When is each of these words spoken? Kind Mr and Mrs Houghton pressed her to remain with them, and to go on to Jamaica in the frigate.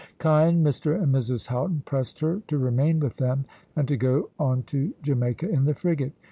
Kind 0.17 0.65
Mr 0.65 0.99
and 0.99 1.13
Mrs 1.13 1.45
Houghton 1.45 1.83
pressed 1.85 2.21
her 2.21 2.41
to 2.47 2.57
remain 2.57 2.99
with 2.99 3.17
them, 3.17 3.45
and 3.75 3.87
to 3.87 3.95
go 3.97 4.31
on 4.39 4.63
to 4.63 4.95
Jamaica 5.03 5.47
in 5.47 5.65
the 5.65 5.75
frigate. 5.75 6.13